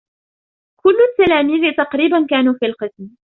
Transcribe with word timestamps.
كل 0.81 0.95
التلاميذ 1.09 1.75
تقريبا 1.77 2.25
كانوا 2.29 2.53
في 2.59 2.65
القسم. 2.65 3.11